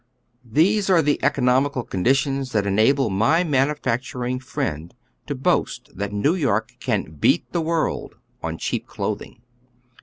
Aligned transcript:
These 0.51 0.89
are 0.89 1.03
the 1.03 1.23
economical 1.23 1.83
conditions 1.83 2.53
that 2.53 2.65
enable 2.65 3.11
my 3.11 3.43
manufactul 3.43 4.27
ing 4.27 4.39
friend 4.39 4.95
to 5.27 5.35
boast 5.35 5.95
that 5.95 6.11
New 6.11 6.33
York 6.33 6.71
can" 6.79 7.11
beat 7.21 7.51
the 7.53 7.61
world" 7.61 8.15
on 8.43 8.57
cheap 8.57 8.87
clothing. 8.87 9.43